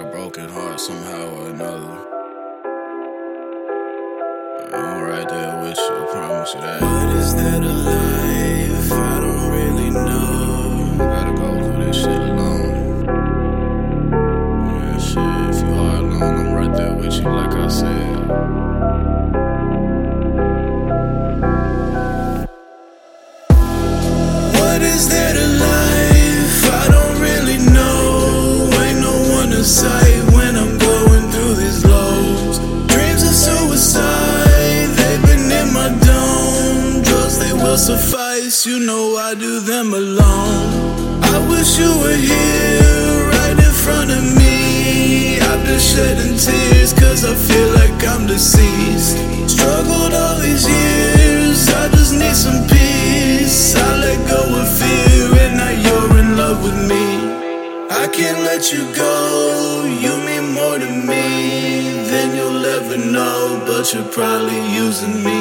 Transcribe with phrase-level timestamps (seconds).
[0.00, 1.98] apart somehow or another.
[4.72, 6.80] I'm right there with you, I promise you that.
[6.80, 8.92] What is to life?
[8.92, 10.96] I don't really know.
[10.96, 13.04] Gotta go through this shit alone.
[14.66, 18.28] Yeah, shit, if you are alone, I'm right there with you, like I said.
[24.58, 25.11] What is
[29.62, 32.58] no sight when I'm going through these lows.
[32.90, 37.02] Dreams of suicide, they've been in my dome.
[37.02, 38.66] Drugs, they will suffice.
[38.66, 41.22] You know I do them alone.
[41.22, 45.38] I wish you were here, right in front of me.
[45.38, 49.14] I've been shedding tears, cause I feel like I'm deceased.
[49.46, 53.76] Struggled all these years, I just need some peace.
[53.76, 57.02] I let go of fear, and now you're in love with me.
[58.02, 59.31] I can't let you go,
[60.72, 65.40] more to me than you'll ever know, but you're probably using me.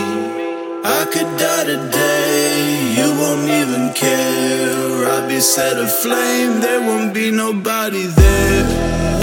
[0.83, 5.07] I could die today, you won't even care.
[5.11, 8.63] I'll be set aflame, there won't be nobody there.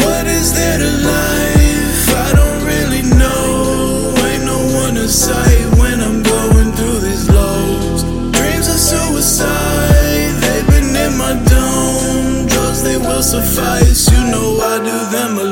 [0.05, 2.05] What is there to life?
[2.27, 4.15] I don't really know.
[4.29, 8.03] Ain't no one in sight when I'm going through these lows.
[8.37, 12.47] Dreams of suicide, they've been in my dome.
[12.47, 15.48] Drugs, they will suffice, you know I do them alone.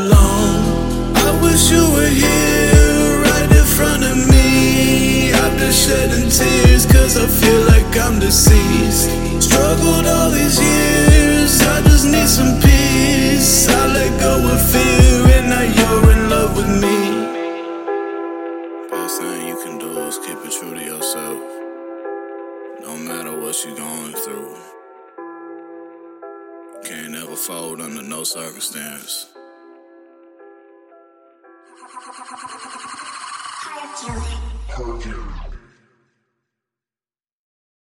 [1.77, 5.33] You were here, right in front of me.
[5.33, 9.11] I've been shedding tears, cause I feel like I'm deceased.
[9.43, 13.69] Struggled all these years, I just need some peace.
[13.69, 16.99] I let go of fear, and now you're in love with me.
[18.91, 21.43] Best thing you can do is keep it true to yourself.
[22.81, 24.55] No matter what you're going through.
[26.85, 29.36] Can't ever fold under no circumstance.
[33.97, 35.46] Fury.